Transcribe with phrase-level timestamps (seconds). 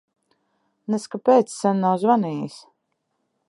[0.93, 2.57] Nez kāpēc sen nav zvanījis.